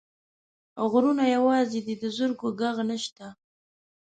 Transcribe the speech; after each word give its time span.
غرونه 0.91 1.23
یوازي 1.35 1.79
دي، 1.85 1.95
د 2.01 2.03
زرکو 2.17 2.47
ږغ 2.59 2.77
نشته 2.91 3.25